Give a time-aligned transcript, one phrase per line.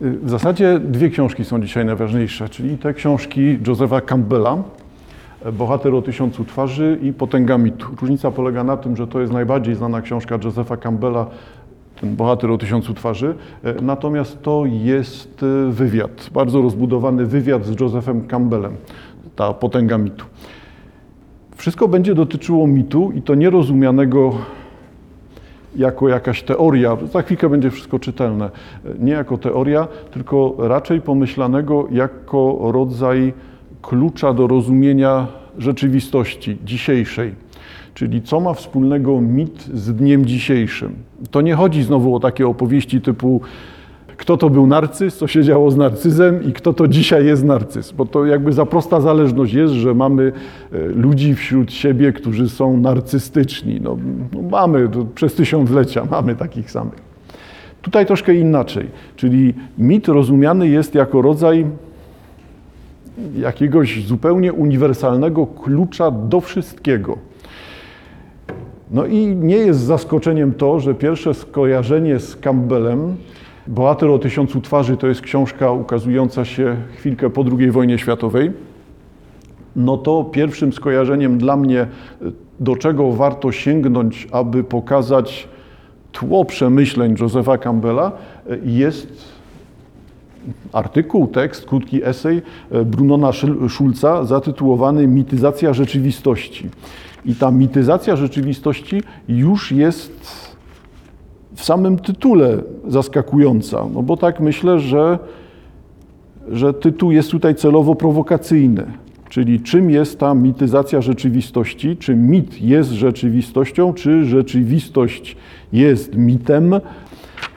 [0.00, 4.62] W zasadzie dwie książki są dzisiaj najważniejsze, czyli te książki Josepha Campbella,
[5.52, 7.86] Bohater o tysiącu twarzy i Potęga mitu.
[8.00, 11.26] Różnica polega na tym, że to jest najbardziej znana książka Josepha Campbella,
[12.00, 13.34] ten Bohater o tysiącu twarzy,
[13.82, 18.72] natomiast to jest wywiad, bardzo rozbudowany wywiad z Josephem Campbellem,
[19.36, 20.24] ta Potęga mitu.
[21.56, 24.32] Wszystko będzie dotyczyło mitu i to nierozumianego
[25.76, 28.50] jako jakaś teoria, za chwilkę będzie wszystko czytelne,
[28.98, 33.32] nie jako teoria, tylko raczej pomyślanego jako rodzaj
[33.82, 35.26] klucza do rozumienia
[35.58, 37.34] rzeczywistości dzisiejszej.
[37.94, 40.94] Czyli co ma wspólnego mit z dniem dzisiejszym.
[41.30, 43.40] To nie chodzi znowu o takie opowieści typu
[44.18, 47.92] kto to był narcyz, co się działo z narcyzem i kto to dzisiaj jest narcyz.
[47.92, 50.32] Bo to jakby za prosta zależność jest, że mamy
[50.72, 53.80] e, ludzi wśród siebie, którzy są narcystyczni.
[53.80, 53.96] No,
[54.32, 57.08] no mamy, przez tysiąclecia mamy takich samych.
[57.82, 58.86] Tutaj troszkę inaczej,
[59.16, 61.66] czyli mit rozumiany jest jako rodzaj
[63.36, 67.18] jakiegoś zupełnie uniwersalnego klucza do wszystkiego.
[68.90, 73.16] No i nie jest zaskoczeniem to, że pierwsze skojarzenie z Campbellem
[73.68, 78.50] Bohater o tysiącu twarzy to jest książka ukazująca się chwilkę po II wojnie światowej.
[79.76, 81.86] No to pierwszym skojarzeniem dla mnie,
[82.60, 85.48] do czego warto sięgnąć, aby pokazać
[86.12, 88.12] tło przemyśleń Josepha Campbella,
[88.64, 89.38] jest
[90.72, 92.42] artykuł, tekst, krótki esej
[92.84, 93.30] Brunona
[93.68, 96.68] Schulza zatytułowany Mityzacja rzeczywistości.
[97.24, 100.57] I ta mityzacja rzeczywistości już jest
[101.58, 105.18] w samym tytule zaskakująca, no bo tak myślę, że,
[106.48, 108.86] że tytuł jest tutaj celowo prowokacyjny.
[109.28, 111.96] Czyli czym jest ta mityzacja rzeczywistości?
[111.96, 115.36] Czy mit jest rzeczywistością, czy rzeczywistość
[115.72, 116.74] jest mitem?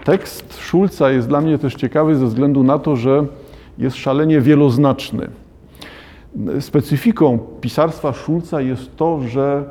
[0.03, 3.25] Tekst Schulza jest dla mnie też ciekawy ze względu na to, że
[3.77, 5.27] jest szalenie wieloznaczny.
[6.59, 9.63] Specyfiką pisarstwa Schulza jest to, że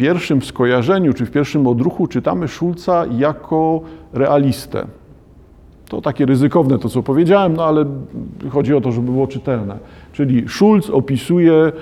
[0.00, 3.80] pierwszym skojarzeniu, czy w pierwszym odruchu czytamy Schulza jako
[4.12, 4.86] realistę.
[5.88, 7.84] To takie ryzykowne to, co powiedziałem, no ale
[8.50, 9.78] chodzi o to, żeby było czytelne.
[10.12, 11.72] Czyli Schulz opisuje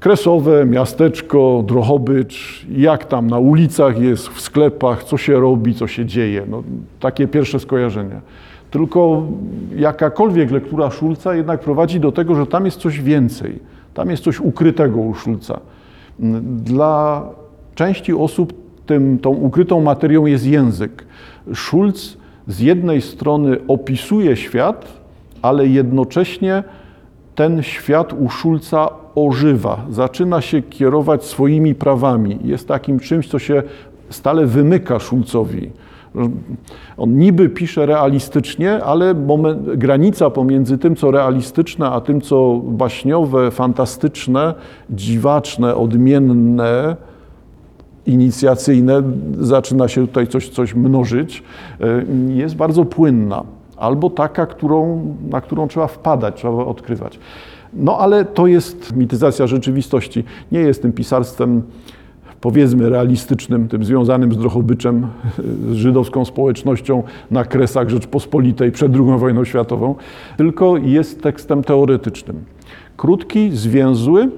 [0.00, 6.06] Kresowe, miasteczko, Drohobycz, jak tam na ulicach jest, w sklepach, co się robi, co się
[6.06, 6.42] dzieje.
[6.50, 6.62] No,
[7.00, 8.20] takie pierwsze skojarzenie.
[8.70, 9.22] Tylko
[9.76, 13.58] jakakolwiek lektura Schulza jednak prowadzi do tego, że tam jest coś więcej.
[13.94, 15.60] Tam jest coś ukrytego u Schulza.
[16.64, 17.28] Dla
[17.74, 18.52] części osób
[18.86, 21.04] tym, tą ukrytą materią jest język.
[21.54, 22.16] Schulz
[22.46, 24.86] z jednej strony opisuje świat,
[25.42, 26.64] ale jednocześnie
[27.34, 32.38] ten świat u Schulza ożywa, zaczyna się kierować swoimi prawami.
[32.44, 33.62] Jest takim czymś, co się
[34.10, 35.70] stale wymyka Schulzowi.
[36.96, 43.50] On niby pisze realistycznie, ale moment, granica pomiędzy tym, co realistyczne, a tym, co baśniowe,
[43.50, 44.54] fantastyczne,
[44.90, 46.96] dziwaczne, odmienne,
[48.06, 49.02] inicjacyjne,
[49.40, 51.42] zaczyna się tutaj coś, coś mnożyć,
[51.80, 53.44] e, jest bardzo płynna.
[53.76, 57.18] Albo taka, którą, na którą trzeba wpadać, trzeba odkrywać.
[57.72, 60.24] No ale to jest mityzacja rzeczywistości.
[60.52, 61.62] Nie jest tym pisarstwem
[62.42, 65.06] powiedzmy realistycznym, tym związanym z Drohobyczem,
[65.70, 69.94] z żydowską społecznością na Kresach Rzeczpospolitej przed II wojną światową,
[70.36, 72.44] tylko jest tekstem teoretycznym.
[72.96, 74.28] Krótki, zwięzły,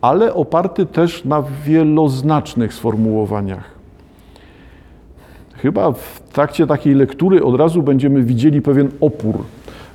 [0.00, 3.64] ale oparty też na wieloznacznych sformułowaniach.
[5.54, 9.34] Chyba w trakcie takiej lektury od razu będziemy widzieli pewien opór.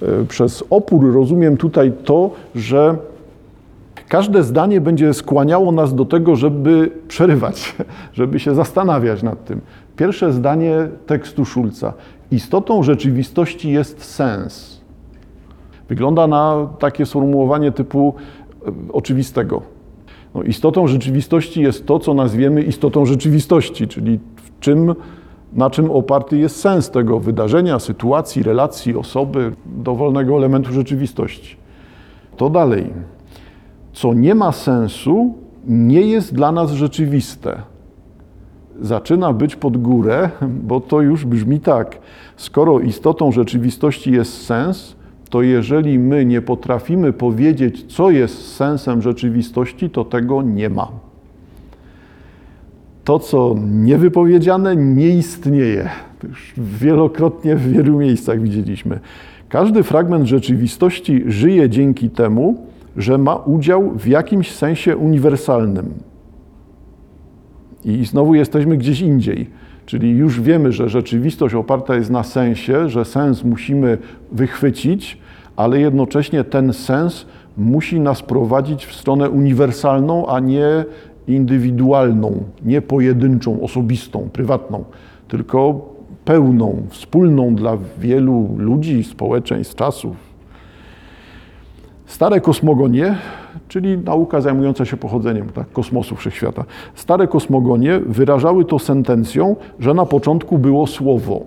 [0.02, 2.98] E, przez opór rozumiem tutaj to, że
[4.14, 7.76] Każde zdanie będzie skłaniało nas do tego, żeby przerywać,
[8.14, 9.62] żeby się zastanawiać nad tym.
[9.96, 11.94] Pierwsze zdanie tekstu Szulca.
[12.32, 14.82] Istotą rzeczywistości jest sens.
[15.90, 18.14] Wygląda na takie sformułowanie typu
[18.68, 19.62] e, oczywistego.
[20.36, 24.96] No, istotą rzeczywistości jest to, co nazwiemy istotą rzeczywistości, czyli w czym,
[25.54, 31.56] na czym oparty jest sens tego wydarzenia, sytuacji, relacji, osoby, dowolnego elementu rzeczywistości.
[32.38, 32.94] To dalej
[33.94, 35.34] co nie ma sensu,
[35.68, 37.62] nie jest dla nas rzeczywiste.
[38.82, 40.30] Zaczyna być pod górę,
[40.64, 41.98] bo to już brzmi tak.
[42.38, 44.96] Skoro istotą rzeczywistości jest sens,
[45.30, 50.88] to jeżeli my nie potrafimy powiedzieć, co jest sensem rzeczywistości, to tego nie ma.
[53.04, 55.90] To, co niewypowiedziane, nie istnieje.
[56.24, 59.00] Już wielokrotnie w wielu miejscach widzieliśmy.
[59.50, 62.66] Każdy fragment rzeczywistości żyje dzięki temu,
[62.98, 65.94] że ma udział w jakimś sensie uniwersalnym.
[67.86, 69.50] I znowu jesteśmy gdzieś indziej.
[69.86, 73.98] Czyli już wiemy, że rzeczywistość oparta jest na sensie, że sens musimy
[74.32, 75.18] wychwycić,
[75.56, 77.26] ale jednocześnie ten sens
[77.58, 80.86] musi nas prowadzić w stronę uniwersalną, a nie
[81.28, 84.84] indywidualną, nie pojedynczą, osobistą, prywatną,
[85.28, 85.90] tylko
[86.26, 90.33] pełną, wspólną dla wielu ludzi, społeczeństw, czasów.
[92.14, 93.16] Stare kosmogonie,
[93.68, 96.64] czyli nauka zajmująca się pochodzeniem tak, kosmosu wszechświata,
[96.96, 101.42] stare kosmogonie wyrażały to sentencją, że na początku było słowo.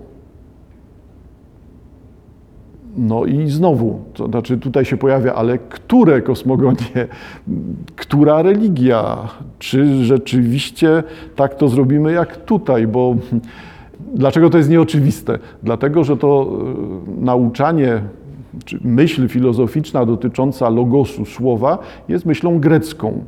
[2.97, 7.07] No i znowu, to znaczy tutaj się pojawia, ale które kosmogonie,
[7.95, 9.17] która religia,
[9.59, 11.03] czy rzeczywiście
[11.35, 13.15] tak to zrobimy jak tutaj, bo
[14.13, 15.39] dlaczego to jest nieoczywiste?
[15.63, 16.49] Dlatego, że to
[17.19, 18.01] e, nauczanie,
[18.81, 23.21] myśl filozoficzna dotycząca logosu, słowa, jest myślą grecką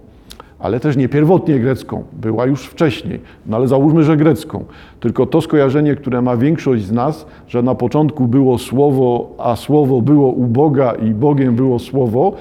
[0.59, 4.65] ale też nie pierwotnie grecką, była już wcześniej, no ale załóżmy, że grecką.
[4.99, 10.01] Tylko to skojarzenie, które ma większość z nas, że na początku było słowo, a słowo
[10.01, 12.33] było u Boga i Bogiem było słowo,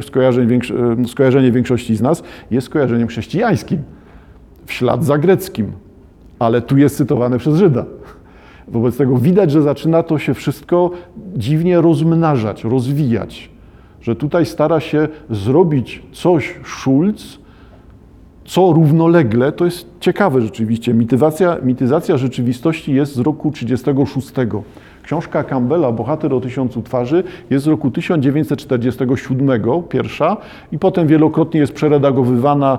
[0.00, 0.58] skojarzenie,
[1.06, 3.78] skojarzenie większości z nas jest skojarzeniem chrześcijańskim,
[4.66, 5.72] w ślad za greckim,
[6.38, 7.84] ale tu jest cytowane przez Żyda.
[8.72, 10.90] Wobec tego widać, że zaczyna to się wszystko
[11.36, 13.52] dziwnie rozmnażać, rozwijać
[14.02, 17.38] że tutaj stara się zrobić coś Schulz,
[18.44, 24.28] co równolegle, to jest ciekawe rzeczywiście, mityzacja, mityzacja rzeczywistości jest z roku 36.
[25.02, 30.36] Książka Campbella, Bohater o tysiącu twarzy, jest z roku 1947, pierwsza,
[30.72, 32.78] i potem wielokrotnie jest przeredagowywana.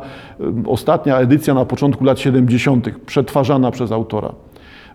[0.67, 4.33] Ostatnia edycja na początku lat 70., przetwarzana przez autora.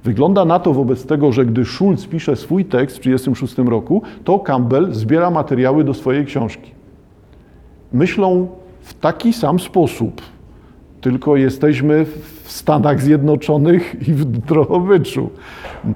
[0.04, 4.38] Wygląda na to wobec tego, że gdy Schulz pisze swój tekst w 1936 roku, to
[4.38, 6.70] Campbell zbiera materiały do swojej książki.
[7.92, 8.48] Myślą
[8.80, 10.22] w taki sam sposób,
[11.00, 12.04] tylko jesteśmy
[12.44, 15.30] w Stanach Zjednoczonych i w Drohobyczu.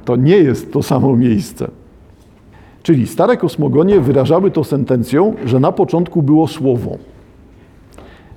[0.05, 1.70] To nie jest to samo miejsce.
[2.82, 6.98] Czyli stare kosmogonie wyrażały to sentencją, że na początku było słowo.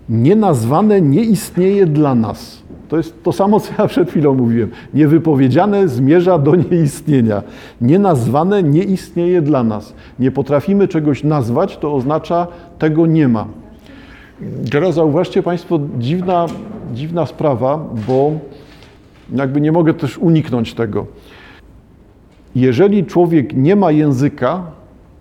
[0.09, 2.63] Nienazwane nie istnieje dla nas.
[2.89, 4.71] To jest to samo, co ja przed chwilą mówiłem.
[4.93, 7.43] Niewypowiedziane zmierza do nieistnienia.
[7.81, 9.93] Nienazwane nie istnieje dla nas.
[10.19, 12.47] Nie potrafimy czegoś nazwać, to oznacza
[12.79, 13.47] tego nie ma.
[14.71, 16.45] Teraz zauważcie Państwo, dziwna,
[16.93, 18.31] dziwna sprawa, bo
[19.35, 21.05] jakby nie mogę też uniknąć tego.
[22.55, 24.63] Jeżeli człowiek nie ma języka,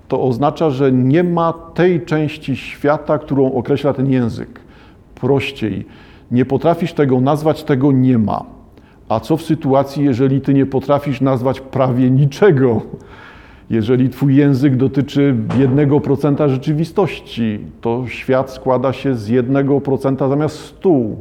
[0.09, 4.61] to oznacza, że nie ma tej części świata, którą określa ten język.
[5.15, 5.87] Prościej
[6.35, 8.45] nie potrafisz tego nazwać, tego nie ma.
[9.09, 12.83] A co w sytuacji, jeżeli ty nie potrafisz nazwać prawie niczego?
[13.71, 20.59] Jeżeli twój język dotyczy jednego procenta rzeczywistości, to świat składa się z jednego procenta zamiast
[20.59, 21.17] stu.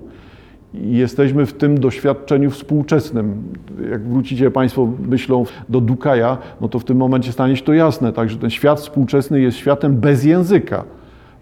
[0.74, 3.44] I jesteśmy w tym doświadczeniu współczesnym.
[3.92, 8.14] Jak wrócicie Państwo myślą do Dukaja, no to w tym momencie stanie się to jasne,
[8.14, 10.84] także ten świat współczesny jest światem bez języka.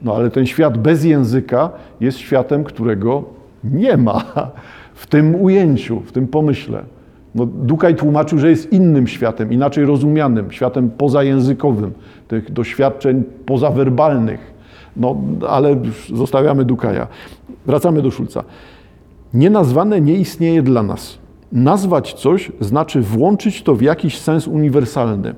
[0.02, 1.70] No ale ten świat bez języka
[2.00, 3.24] jest światem, którego
[3.63, 4.24] nie ma
[4.94, 6.84] w tym ujęciu, w tym pomyśle.
[7.36, 11.92] No, Dukaj tłumaczył, że jest innym światem, inaczej rozumianym, światem pozajęzykowym,
[12.28, 14.54] tych doświadczeń pozawerbalnych.
[14.98, 15.16] No,
[15.50, 15.75] ale
[16.13, 17.08] zostawiamy Dukaja.
[17.66, 18.44] Wracamy do Szulca.
[19.34, 21.18] Nienazwane nie istnieje dla nas.
[21.52, 25.36] Nazwać coś znaczy włączyć to w jakiś sens uniwersalny.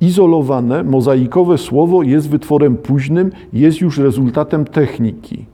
[0.00, 5.46] Izolowane, mozaikowe słowo jest wytworem późnym, jest już rezultatem techniki.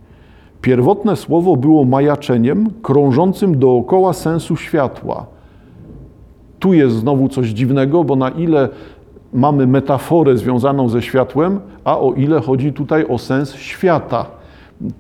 [0.65, 5.27] Pierwotne słowo było majaczeniem krążącym dookoła sensu światła.
[6.59, 8.69] Tu jest znowu coś dziwnego, bo na ile
[9.33, 14.27] mamy metaforę związaną ze światłem, a o ile chodzi tutaj o sens świata.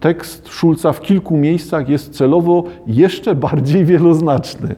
[0.00, 4.74] Tekst Szulca w kilku miejscach jest celowo jeszcze bardziej wieloznaczny.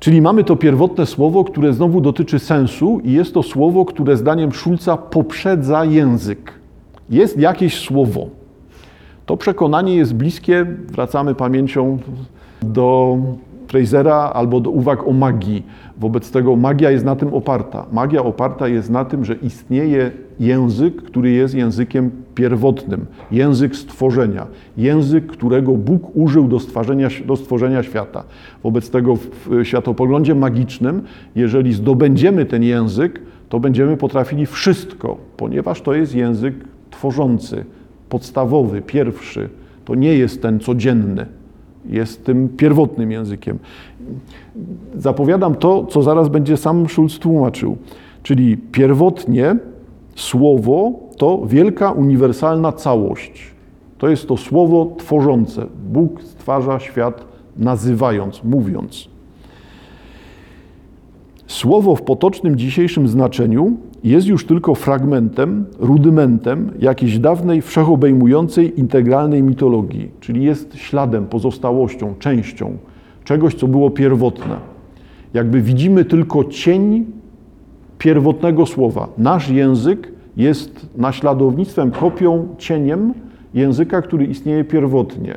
[0.00, 4.52] Czyli mamy to pierwotne słowo, które znowu dotyczy sensu, i jest to słowo, które zdaniem
[4.52, 6.52] Szulca poprzedza język.
[7.10, 8.43] Jest jakieś słowo.
[9.26, 11.98] To przekonanie jest bliskie, wracamy pamięcią
[12.62, 13.18] do
[13.68, 15.62] Frasera albo do uwag o magii.
[15.98, 17.86] Wobec tego magia jest na tym oparta.
[17.92, 25.26] Magia oparta jest na tym, że istnieje język, który jest językiem pierwotnym, język stworzenia, język,
[25.26, 28.24] którego Bóg użył do stworzenia, do stworzenia świata.
[28.62, 31.02] Wobec tego w światopoglądzie magicznym,
[31.36, 36.54] jeżeli zdobędziemy ten język, to będziemy potrafili wszystko, ponieważ to jest język
[36.90, 37.64] tworzący,
[38.14, 39.48] podstawowy, pierwszy,
[39.84, 41.26] to nie jest ten codzienny,
[41.86, 43.58] jest tym pierwotnym językiem.
[44.96, 47.76] Zapowiadam to, co zaraz będzie sam Schulz tłumaczył.
[48.22, 49.56] Czyli pierwotnie
[50.14, 53.54] słowo to wielka, uniwersalna całość.
[53.98, 55.66] To jest to słowo tworzące.
[55.92, 57.24] Bóg stwarza świat
[57.56, 59.08] nazywając, mówiąc.
[61.54, 70.10] Słowo w potocznym dzisiejszym znaczeniu jest już tylko fragmentem, rudymentem jakiejś dawnej, wszechobejmującej, integralnej mitologii,
[70.20, 72.76] czyli jest śladem, pozostałością, częścią
[73.24, 74.56] czegoś, co było pierwotne.
[75.34, 77.06] Jakby widzimy tylko cień
[77.98, 79.08] pierwotnego słowa.
[79.18, 83.14] Nasz język jest naśladownictwem, kopią, cieniem
[83.54, 85.34] języka, który istnieje pierwotnie.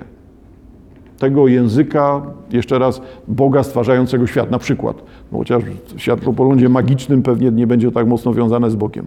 [1.20, 2.22] Tego języka,
[2.52, 5.04] jeszcze raz, Boga stwarzającego świat, na przykład.
[5.32, 5.64] No, chociaż
[5.98, 9.06] światłopoglądzie magicznym pewnie nie będzie tak mocno wiązane z Bogiem.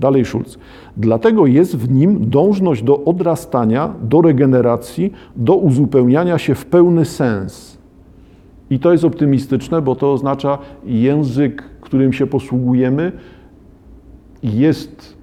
[0.00, 0.58] Dalej Schulz.
[0.96, 7.78] Dlatego jest w nim dążność do odrastania, do regeneracji, do uzupełniania się w pełny sens.
[8.70, 13.12] I to jest optymistyczne, bo to oznacza język, którym się posługujemy,
[14.42, 15.16] jest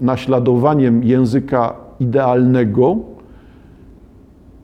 [0.00, 2.96] naśladowaniem języka idealnego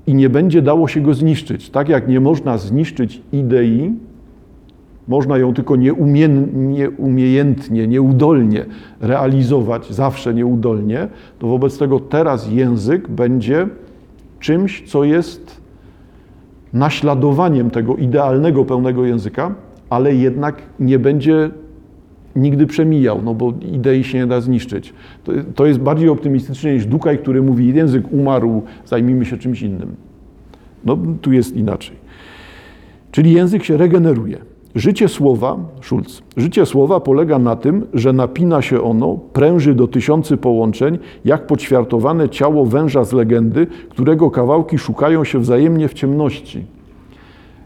[0.07, 1.71] i nie będzie dało się go zniszczyć.
[1.71, 3.93] Tak jak nie można zniszczyć idei,
[5.09, 8.67] można ją tylko nieumiejętnie, nieudolnie
[9.01, 13.69] realizować, zawsze nieudolnie, to wobec tego teraz język będzie
[14.41, 15.61] czymś, co jest
[16.73, 19.55] naśladowaniem tego idealnego, pełnego języka,
[19.91, 21.51] ale jednak nie będzie
[22.37, 24.95] nigdy przemijał, no bo idei się nie da zniszczyć.
[25.25, 29.97] To, to jest bardziej optymistyczne niż Dukaj, który mówi, język umarł, zajmijmy się czymś innym.
[30.85, 31.97] No tu jest inaczej.
[33.11, 34.39] Czyli język się regeneruje.
[34.75, 40.37] Życie słowa, Schulz, życie słowa polega na tym, że napina się ono, pręży do tysiący
[40.37, 46.65] połączeń, jak poćwiartowane ciało węża z legendy, którego kawałki szukają się wzajemnie w ciemności.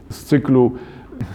[0.09, 0.71] Z cyklu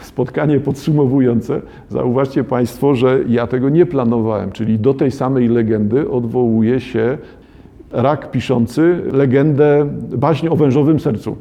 [0.00, 6.80] spotkanie podsumowujące, zauważcie Państwo, że ja tego nie planowałem, czyli do tej samej legendy odwołuje
[6.80, 7.18] się
[7.92, 11.36] rak piszący legendę baśń o wężowym sercu.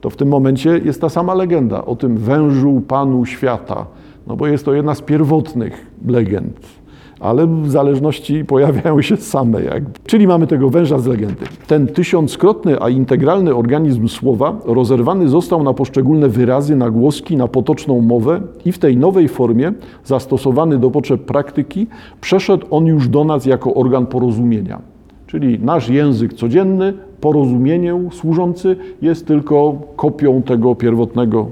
[0.00, 3.86] To w tym momencie jest ta sama legenda o tym wężu Panu świata,
[4.26, 6.79] no bo jest to jedna z pierwotnych legend
[7.20, 9.62] ale w zależności pojawiają się same.
[9.62, 9.90] Jakby.
[10.06, 11.46] Czyli mamy tego węża z legendy.
[11.66, 18.00] Ten tysiąckrotny, a integralny organizm słowa rozerwany został na poszczególne wyrazy, na głoski, na potoczną
[18.00, 19.72] mowę i w tej nowej formie,
[20.04, 21.86] zastosowany do potrzeb praktyki,
[22.20, 24.80] przeszedł on już do nas jako organ porozumienia.
[25.26, 31.46] Czyli nasz język codzienny, porozumieniu służący, jest tylko kopią tego pierwotnego,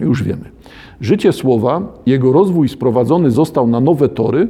[0.00, 0.44] już wiemy.
[1.00, 4.48] Życie słowa, jego rozwój sprowadzony został na nowe tory,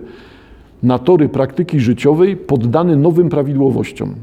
[0.82, 4.14] na tory praktyki życiowej poddany nowym prawidłowościom.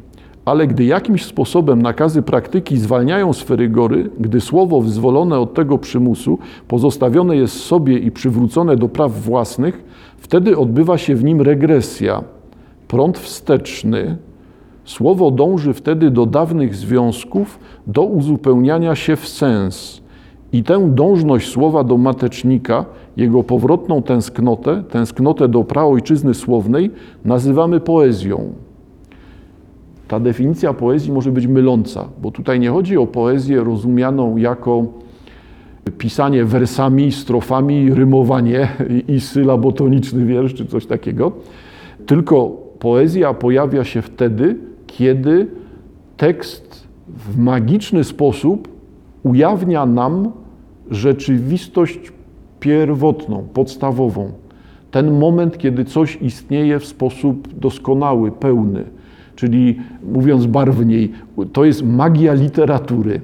[0.45, 6.39] Ale gdy jakimś sposobem nakazy praktyki zwalniają swe rygory, gdy słowo wyzwolone od tego przymusu
[6.67, 9.83] pozostawione jest sobie i przywrócone do praw własnych,
[10.17, 12.23] wtedy odbywa się w nim regresja,
[12.87, 14.17] prąd wsteczny.
[14.85, 20.01] Słowo dąży wtedy do dawnych związków, do uzupełniania się w sens.
[20.53, 22.85] I tę dążność słowa do matecznika
[23.17, 26.91] jego powrotną tęsknotę, tęsknotę do praojczyzny słownej
[27.25, 28.53] nazywamy poezją.
[30.07, 34.85] Ta definicja poezji może być myląca, bo tutaj nie chodzi o poezję rozumianą jako
[35.97, 38.67] pisanie wersami, strofami, rymowanie
[39.07, 41.31] i sylabotoniczny wiersz czy coś takiego,
[42.05, 45.47] tylko poezja pojawia się wtedy, kiedy
[46.17, 48.78] tekst w magiczny sposób
[49.23, 50.31] ujawnia nam
[50.91, 51.99] rzeczywistość
[52.59, 54.31] pierwotną, podstawową.
[54.91, 58.83] Ten moment, kiedy coś istnieje w sposób doskonały, pełny.
[59.35, 59.79] Czyli
[60.13, 61.11] mówiąc barwniej,
[61.53, 63.21] to jest magia literatury.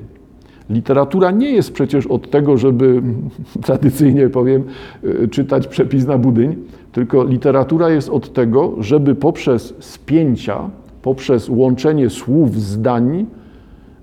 [0.69, 3.01] Literatura nie jest przecież od tego, żeby
[3.65, 4.63] tradycyjnie powiem,
[5.03, 6.55] y, czytać przepis na budyń,
[6.91, 10.69] tylko literatura jest od tego, żeby poprzez spięcia,
[11.01, 13.25] poprzez łączenie słów, zdań,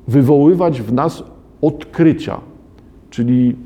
[0.09, 1.25] wywoływać w nas
[1.62, 2.40] odkrycia.
[3.11, 3.57] Czyli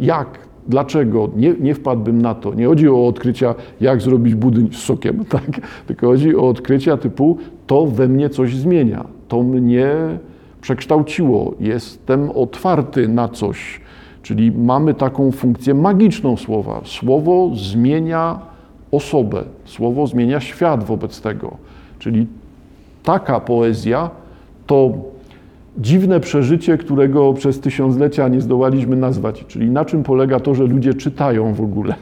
[0.00, 0.38] jak
[0.68, 1.30] Dlaczego?
[1.36, 2.54] Nie, nie wpadłbym na to.
[2.54, 5.60] Nie chodzi o odkrycia, jak zrobić budyń z sokiem, tak?
[5.86, 9.94] tylko chodzi o odkrycia typu to we mnie coś zmienia, to mnie
[10.60, 13.80] przekształciło, jestem otwarty na coś.
[14.22, 16.80] Czyli mamy taką funkcję magiczną słowa.
[16.84, 18.38] Słowo zmienia
[18.90, 21.56] osobę, słowo zmienia świat wobec tego.
[21.98, 22.26] Czyli
[23.02, 24.10] taka poezja
[24.66, 24.92] to
[25.78, 29.44] dziwne przeżycie, którego przez tysiąclecia nie zdołaliśmy nazwać.
[29.48, 31.94] Czyli na czym polega to, że ludzie czytają w ogóle?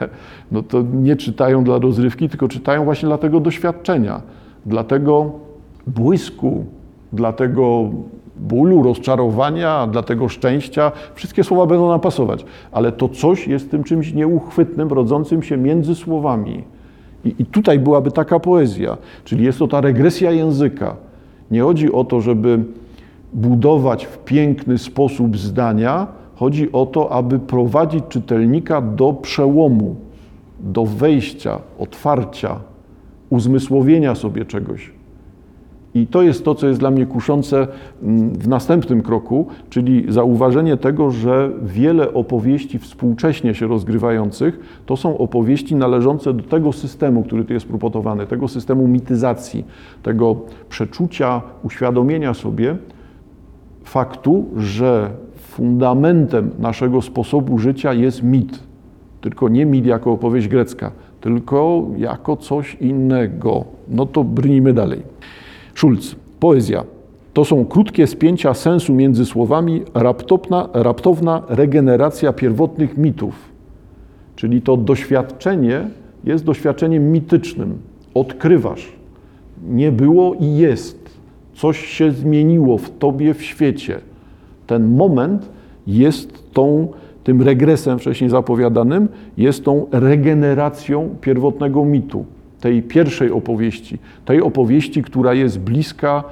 [0.53, 4.23] No to nie czytają dla rozrywki, tylko czytają właśnie dla tego doświadczenia,
[4.67, 5.33] dla tego
[5.87, 6.65] błysku,
[7.13, 7.91] dla tego
[8.37, 10.93] bólu, rozczarowania, dla tego szczęścia.
[11.15, 15.95] Wszystkie słowa będą nam pasować, ale to coś jest tym czymś nieuchwytnym, rodzącym się między
[15.95, 16.65] słowami.
[17.25, 20.97] I, I tutaj byłaby taka poezja, czyli jest to ta regresja języka.
[21.51, 22.65] Nie chodzi o to, żeby
[23.33, 26.07] budować w piękny sposób zdania,
[26.41, 29.97] Chodzi o to, aby prowadzić czytelnika do przełomu,
[30.61, 32.61] do wejścia, otwarcia,
[33.31, 34.91] uzmysłowienia sobie czegoś.
[35.95, 37.69] I to jest to, co jest dla mnie kuszące
[38.03, 45.19] mm, w następnym kroku, czyli zauważenie tego, że wiele opowieści współcześnie się rozgrywających to są
[45.19, 49.65] opowieści należące do tego systemu, który tu jest propotowany, tego systemu mityzacji,
[50.03, 50.37] tego
[50.69, 52.77] przeczucia, uświadomienia sobie
[53.91, 58.59] faktu, że fundamentem naszego sposobu życia jest mit.
[59.21, 63.65] Tylko nie mit jako opowieść grecka, tylko jako coś innego.
[63.89, 65.03] No to brnijmy dalej.
[65.75, 66.85] Schulz, poezja.
[67.33, 73.35] To są krótkie spięcia sensu między słowami, raptowna, raptowna regeneracja pierwotnych mitów.
[74.37, 75.91] Czyli to doświadczenie
[76.25, 77.79] jest doświadczeniem mitycznym.
[78.15, 78.93] Odkrywasz.
[79.69, 81.00] Nie było i jest.
[81.61, 83.99] Coś się zmieniło w tobie, w świecie.
[84.67, 85.49] Ten moment
[85.87, 86.89] jest tą,
[87.25, 92.25] tym regresem wcześniej zapowiadanym, jest tą regeneracją pierwotnego mitu
[92.61, 96.25] tej pierwszej opowieści, tej opowieści, która jest bliska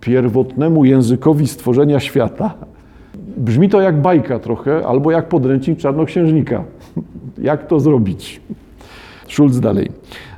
[0.00, 2.54] pierwotnemu językowi stworzenia świata.
[3.36, 6.64] Brzmi to jak bajka trochę, albo jak podręcznik czarnoksiężnika.
[7.38, 8.40] jak to zrobić?
[9.28, 9.88] Schulz dalej.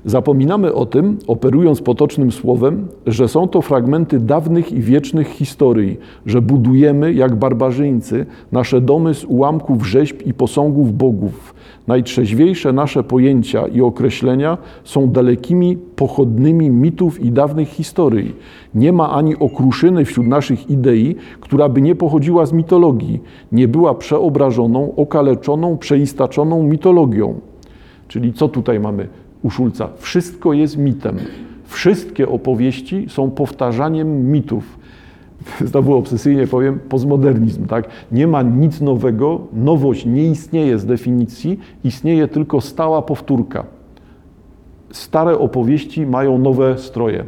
[0.05, 6.43] Zapominamy o tym, operując potocznym słowem, że są to fragmenty dawnych i wiecznych historii, że
[6.43, 11.55] budujemy, jak barbarzyńcy, nasze domy z ułamków rzeźb i posągów bogów.
[11.87, 18.35] Najtrzeźwiejsze nasze pojęcia i określenia są dalekimi, pochodnymi mitów i dawnych historii.
[18.75, 23.21] Nie ma ani okruszyny wśród naszych idei, która by nie pochodziła z mitologii,
[23.53, 27.41] nie była przeobrażoną, okaleczoną, przeistaczoną mitologią.
[28.09, 29.09] Czyli co tutaj mamy
[29.43, 29.89] u Szulca?
[29.99, 31.17] Wszystko jest mitem.
[31.65, 34.79] Wszystkie opowieści są powtarzaniem mitów.
[35.71, 37.67] Znowu obsesyjnie powiem, postmodernizm.
[37.67, 37.89] Tak?
[38.13, 43.65] Nie ma nic nowego, nowość nie istnieje z definicji, istnieje tylko stała powtórka.
[44.91, 47.25] Stare opowieści mają nowe stroje,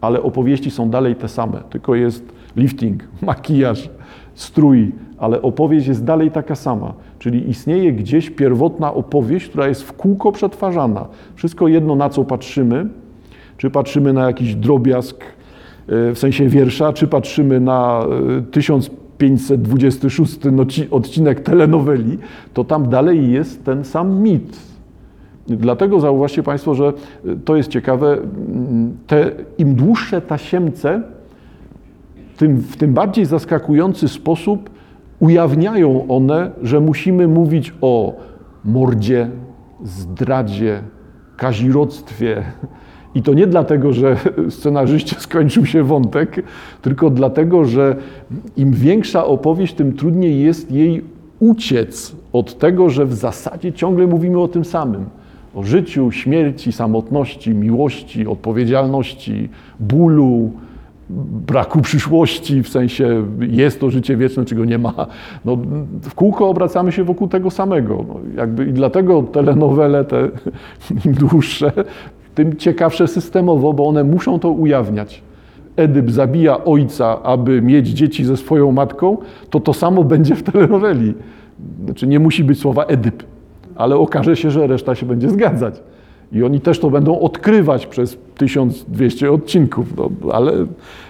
[0.00, 2.24] ale opowieści są dalej te same, tylko jest
[2.56, 3.90] lifting, makijaż,
[4.34, 6.94] strój, ale opowieść jest dalej taka sama.
[7.24, 11.06] Czyli istnieje gdzieś pierwotna opowieść, która jest w kółko przetwarzana.
[11.34, 12.86] Wszystko jedno, na co patrzymy,
[13.58, 15.24] czy patrzymy na jakiś drobiazg e,
[16.14, 18.06] w sensie wiersza, czy patrzymy na
[18.50, 22.18] 1526 e, odcinek telenoweli,
[22.54, 24.56] to tam dalej jest ten sam mit.
[25.46, 26.92] Dlatego zauważcie Państwo, że e,
[27.44, 28.18] to jest ciekawe,
[29.06, 31.02] te, im dłuższe tasiemce,
[32.36, 34.73] tym, w tym bardziej zaskakujący sposób
[35.24, 38.14] ujawniają one, że musimy mówić o
[38.64, 39.30] mordzie,
[39.82, 40.80] zdradzie,
[41.36, 42.42] kazirodztwie.
[43.14, 44.16] I to nie dlatego, że
[44.48, 46.42] scenarzyście skończył się wątek,
[46.82, 47.96] tylko dlatego, że
[48.56, 51.04] im większa opowieść, tym trudniej jest jej
[51.40, 55.04] uciec od tego, że w zasadzie ciągle mówimy o tym samym.
[55.54, 59.48] O życiu, śmierci, samotności, miłości, odpowiedzialności,
[59.80, 60.52] bólu,
[61.46, 65.06] braku przyszłości, w sensie jest to życie wieczne, czy go nie ma.
[65.44, 65.58] No,
[66.02, 68.04] w kółko obracamy się wokół tego samego.
[68.08, 70.28] No, jakby I dlatego telenowele te
[71.04, 71.72] im dłuższe,
[72.34, 75.22] tym ciekawsze systemowo, bo one muszą to ujawniać.
[75.76, 79.16] Edyp zabija ojca, aby mieć dzieci ze swoją matką,
[79.50, 81.14] to to samo będzie w telenoweli.
[81.84, 83.22] Znaczy nie musi być słowa Edyp,
[83.76, 85.82] ale okaże się, że reszta się będzie zgadzać.
[86.32, 90.52] I oni też to będą odkrywać przez 1200 odcinków, no, ale,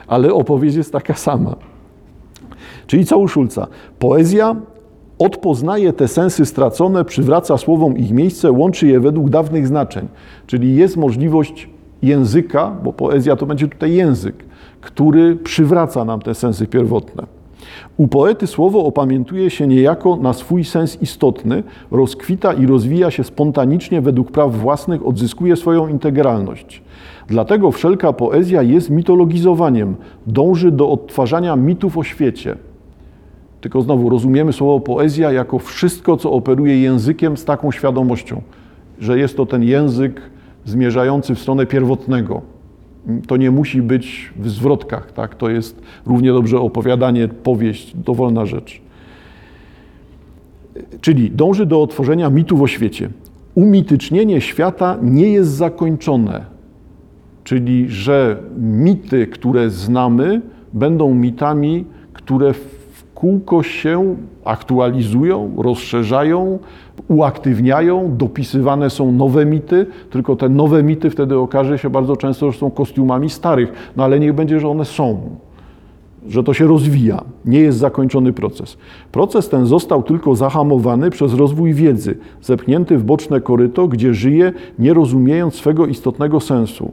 [0.06, 1.56] ale opowieść jest taka sama.
[2.86, 3.66] Czyli co u Szulca?
[3.98, 4.56] Poezja
[5.18, 10.08] odpoznaje te sensy stracone, przywraca słowom ich miejsce, łączy je według dawnych znaczeń.
[10.46, 11.68] Czyli jest możliwość
[12.02, 14.44] języka, bo poezja to będzie tutaj język,
[14.80, 17.26] który przywraca nam te sensy pierwotne.
[17.96, 24.00] U poety słowo opamiętuje się niejako na swój sens istotny, rozkwita i rozwija się spontanicznie
[24.00, 26.82] według praw własnych, odzyskuje swoją integralność.
[27.26, 29.96] Dlatego wszelka poezja jest mitologizowaniem,
[30.26, 32.56] dąży do odtwarzania mitów o świecie.
[33.60, 38.42] Tylko znowu rozumiemy słowo poezja jako wszystko, co operuje językiem z taką świadomością,
[39.00, 40.20] że jest to ten język
[40.64, 42.53] zmierzający w stronę pierwotnego
[43.26, 45.34] to nie musi być w zwrotkach, tak?
[45.34, 48.82] to jest równie dobrze opowiadanie, powieść, dowolna rzecz.
[51.00, 53.08] Czyli dąży do otworzenia mitów o świecie.
[53.54, 56.44] Umitycznienie świata nie jest zakończone,
[57.44, 60.40] czyli że mity, które znamy,
[60.72, 62.52] będą mitami, które
[63.14, 66.58] kółko się aktualizują, rozszerzają,
[67.08, 72.58] uaktywniają, dopisywane są nowe mity, tylko te nowe mity wtedy okaże się bardzo często, że
[72.58, 75.20] są kostiumami starych, no ale niech będzie, że one są.
[76.28, 78.76] że to się rozwija, nie jest zakończony proces.
[79.12, 84.94] Proces ten został tylko zahamowany przez rozwój wiedzy, zepchnięty w boczne koryto, gdzie żyje, nie
[84.94, 86.92] rozumiejąc swego istotnego sensu.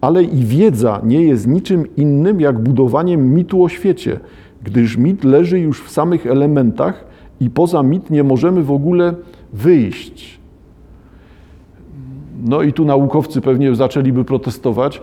[0.00, 4.20] Ale i wiedza nie jest niczym innym jak budowaniem mitu o świecie,
[4.66, 7.04] gdyż mit leży już w samych elementach
[7.40, 9.14] i poza mit nie możemy w ogóle
[9.52, 10.40] wyjść.
[12.44, 15.02] No i tu naukowcy pewnie zaczęliby protestować,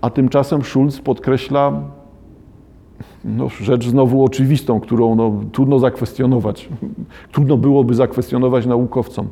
[0.00, 1.82] a tymczasem Schulz podkreśla
[3.24, 6.68] no, rzecz znowu oczywistą, którą no, trudno zakwestionować.
[7.32, 9.28] Trudno byłoby zakwestionować naukowcom.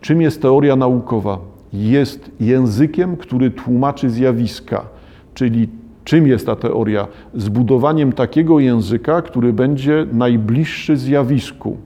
[0.00, 1.38] Czym jest teoria naukowa?
[1.72, 4.82] Jest językiem, który tłumaczy zjawiska,
[5.34, 5.68] czyli
[6.04, 7.06] czym jest ta teoria?
[7.34, 11.76] Zbudowaniem takiego języka, który będzie najbliższy zjawisku.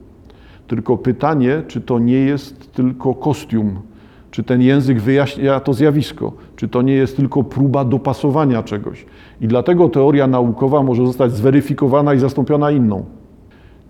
[0.67, 3.79] Tylko pytanie, czy to nie jest tylko kostium,
[4.31, 9.07] czy ten język wyjaśnia to zjawisko, czy to nie jest tylko próba dopasowania czegoś.
[9.41, 13.05] I dlatego teoria naukowa może zostać zweryfikowana i zastąpiona inną.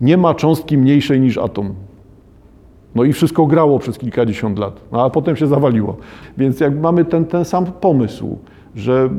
[0.01, 1.75] Nie ma cząstki mniejszej niż atom.
[2.95, 5.97] No i wszystko grało przez kilkadziesiąt lat, no a potem się zawaliło.
[6.39, 8.39] Więc jak mamy ten, ten sam pomysł,
[8.79, 9.11] że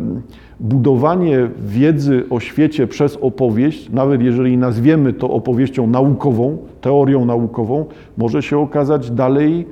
[0.60, 7.86] budowanie wiedzy o świecie przez opowieść, nawet jeżeli nazwiemy to opowieścią naukową, teorią naukową,
[8.18, 9.66] może się okazać dalej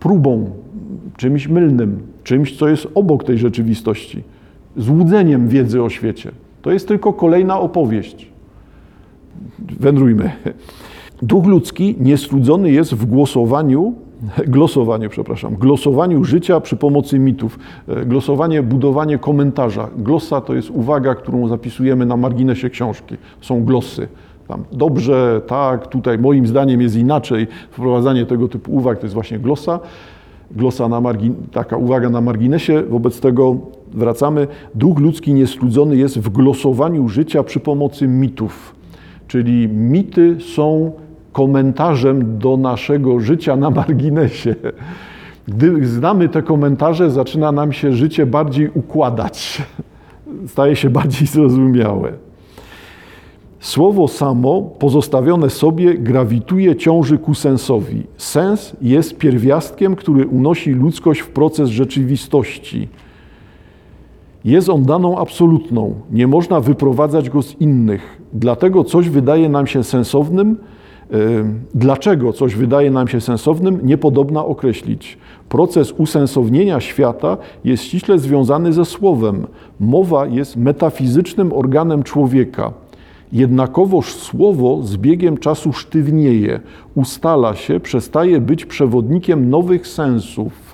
[0.00, 0.50] próbą,
[1.16, 4.22] czymś mylnym, czymś, co jest obok tej rzeczywistości,
[4.76, 6.30] złudzeniem wiedzy o świecie.
[6.62, 8.28] To jest tylko kolejna opowieść.
[9.80, 10.30] Wędrujmy.
[11.22, 13.94] Duch ludzki niestrudzony jest w głosowaniu,
[14.46, 17.58] glosowaniu, przepraszam, glosowaniu życia przy pomocy mitów.
[18.06, 19.88] Glosowanie, budowanie komentarza.
[19.96, 23.16] Glosa to jest uwaga, którą zapisujemy na marginesie książki.
[23.40, 24.08] Są glosy.
[24.48, 27.46] Tam dobrze, tak, tutaj moim zdaniem jest inaczej.
[27.70, 29.80] Wprowadzanie tego typu uwag to jest właśnie glosa.
[30.50, 32.82] Glosa na margin, taka uwaga na marginesie.
[32.82, 33.56] Wobec tego
[33.92, 34.46] wracamy.
[34.74, 38.74] Duch ludzki niestrudzony jest w glosowaniu życia przy pomocy mitów.
[39.28, 40.92] Czyli mity są
[41.32, 44.54] komentarzem do naszego życia na marginesie.
[45.48, 49.62] Gdy znamy te komentarze, zaczyna nam się życie bardziej układać,
[50.46, 52.12] staje się bardziej zrozumiałe.
[53.60, 58.02] Słowo samo, pozostawione sobie, grawituje, ciąży ku sensowi.
[58.16, 62.88] Sens jest pierwiastkiem, który unosi ludzkość w proces rzeczywistości.
[64.44, 68.20] Jest on daną absolutną, nie można wyprowadzać go z innych.
[68.32, 70.56] Dlatego coś wydaje nam się sensownym,
[71.74, 75.18] Dlaczego coś wydaje nam się sensownym, niepodobna określić.
[75.48, 79.46] Proces usensownienia świata jest ściśle związany ze słowem.
[79.80, 82.72] Mowa jest metafizycznym organem człowieka.
[83.32, 86.60] Jednakowoż słowo z biegiem czasu sztywnieje,
[86.94, 90.69] ustala się, przestaje być przewodnikiem nowych sensów.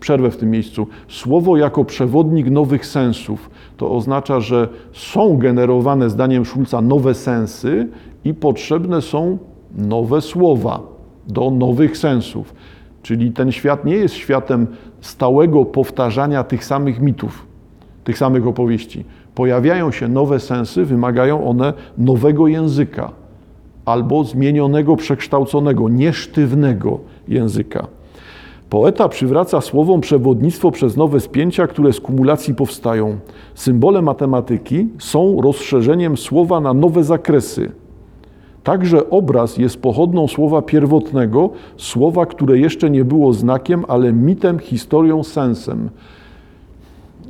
[0.00, 0.86] Przerwę w tym miejscu.
[1.08, 7.88] Słowo jako przewodnik nowych sensów to oznacza, że są generowane, zdaniem Schulza, nowe sensy
[8.24, 9.38] i potrzebne są
[9.76, 10.80] nowe słowa
[11.26, 12.54] do nowych sensów.
[13.02, 14.66] Czyli ten świat nie jest światem
[15.00, 17.46] stałego powtarzania tych samych mitów,
[18.04, 19.04] tych samych opowieści.
[19.34, 23.12] Pojawiają się nowe sensy, wymagają one nowego języka
[23.84, 27.86] albo zmienionego, przekształconego, niesztywnego języka.
[28.72, 33.18] Poeta przywraca słowom przewodnictwo przez nowe spięcia, które z kumulacji powstają.
[33.54, 37.72] Symbole matematyki są rozszerzeniem słowa na nowe zakresy.
[38.64, 45.22] Także obraz jest pochodną słowa pierwotnego, słowa, które jeszcze nie było znakiem, ale mitem, historią,
[45.22, 45.90] sensem.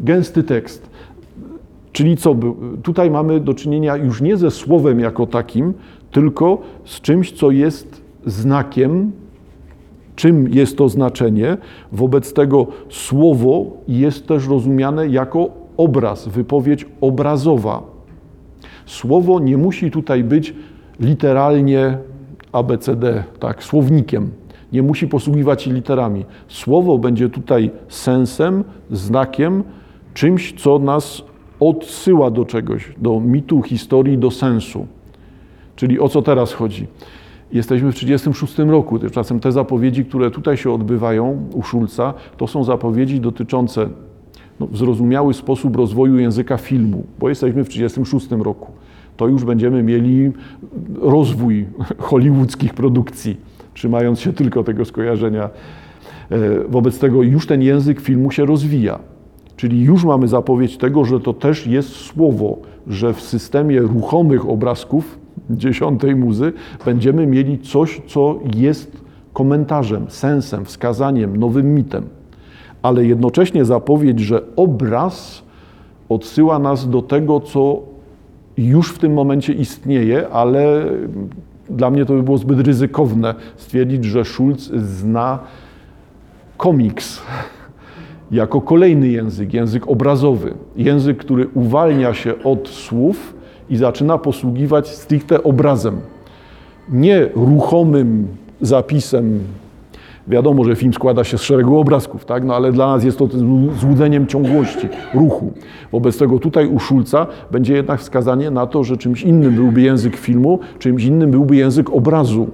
[0.00, 0.90] Gęsty tekst.
[1.92, 2.36] Czyli co?
[2.82, 5.74] Tutaj mamy do czynienia już nie ze słowem jako takim,
[6.10, 9.12] tylko z czymś, co jest znakiem,
[10.16, 11.56] czym jest to znaczenie.
[11.92, 17.82] Wobec tego słowo jest też rozumiane jako obraz, wypowiedź obrazowa.
[18.86, 20.54] Słowo nie musi tutaj być
[21.00, 21.98] literalnie
[22.52, 24.30] ABCD, tak, słownikiem.
[24.72, 26.24] Nie musi posługiwać się literami.
[26.48, 29.64] Słowo będzie tutaj sensem, znakiem,
[30.14, 31.22] czymś, co nas
[31.60, 34.86] odsyła do czegoś, do mitu, historii, do sensu.
[35.76, 36.86] Czyli o co teraz chodzi?
[37.52, 38.98] Jesteśmy w 1936 roku.
[38.98, 43.88] Tymczasem te zapowiedzi, które tutaj się odbywają u Szulca, to są zapowiedzi dotyczące
[44.60, 48.72] no, w zrozumiały sposób rozwoju języka filmu, bo jesteśmy w 1936 roku
[49.16, 50.32] to już będziemy mieli
[51.00, 51.66] rozwój
[52.08, 53.36] hollywoodzkich produkcji,
[53.74, 55.50] trzymając się tylko tego skojarzenia.
[56.30, 58.98] E, wobec tego już ten język filmu się rozwija.
[59.56, 65.18] Czyli już mamy zapowiedź tego, że to też jest słowo, że w systemie ruchomych obrazków
[65.50, 66.52] dziesiątej muzy
[66.84, 72.04] będziemy mieli coś, co jest komentarzem, sensem, wskazaniem, nowym mitem.
[72.82, 75.42] Ale jednocześnie zapowiedź, że obraz
[76.08, 77.82] odsyła nas do tego, co
[78.56, 80.84] już w tym momencie istnieje, ale
[81.70, 85.38] dla mnie to by było zbyt ryzykowne stwierdzić, że Schulz zna
[86.56, 87.22] komiks
[88.30, 93.34] jako kolejny język, język obrazowy, język, który uwalnia się od słów
[93.72, 96.00] i zaczyna posługiwać stricte obrazem,
[96.88, 98.26] nie ruchomym
[98.60, 99.38] zapisem.
[100.28, 102.44] Wiadomo, że film składa się z szeregu obrazków, tak?
[102.44, 103.28] no, ale dla nas jest to
[103.80, 105.52] złudzeniem ciągłości, ruchu.
[105.92, 110.16] Wobec tego tutaj u Szulca będzie jednak wskazanie na to, że czymś innym byłby język
[110.16, 112.46] filmu, czymś innym byłby język obrazu.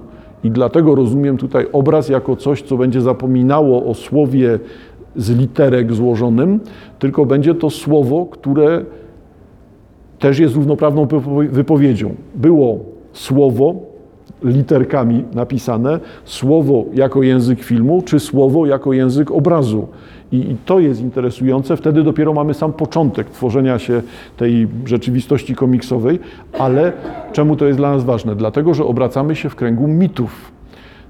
[0.43, 4.59] I dlatego rozumiem tutaj obraz jako coś, co będzie zapominało o słowie
[5.15, 6.59] z literek złożonym,
[6.99, 8.85] tylko będzie to słowo, które
[10.19, 11.07] też jest równoprawną
[11.49, 12.15] wypowiedzią.
[12.35, 12.79] Było
[13.13, 13.75] słowo
[14.43, 19.87] literkami napisane, słowo jako język filmu, czy słowo jako język obrazu.
[20.31, 21.77] I, I, to jest interesujące.
[21.77, 24.01] Wtedy dopiero mamy sam początek tworzenia się
[24.37, 26.19] tej rzeczywistości komiksowej,
[26.59, 26.93] ale
[27.33, 28.35] czemu to jest dla nas ważne?
[28.35, 30.51] Dlatego, że obracamy się w kręgu mitów.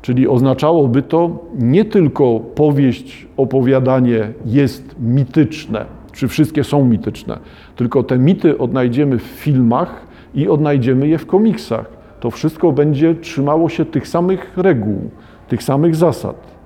[0.02, 5.86] Czyli oznaczałoby to nie tylko powieść, opowiadanie jest mityczne,
[6.19, 7.39] czy wszystkie są mityczne,
[7.75, 11.86] tylko te mity odnajdziemy w filmach i odnajdziemy je w komiksach.
[12.19, 15.10] To wszystko będzie trzymało się tych samych reguł,
[15.47, 16.59] tych samych zasad.